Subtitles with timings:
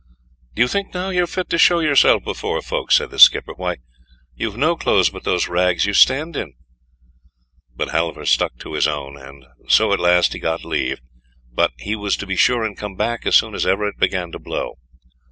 [0.55, 3.75] "Do you think now you're fit to show yourself before folk," said the skipper, "why,
[4.33, 6.55] you've no clothes but those rags you stand in?"
[7.75, 10.99] But Halvor stuck to his own, and so at last he got leave,
[11.53, 14.31] but he was to be sure and come back as soon as ever it began
[14.31, 14.79] to blow.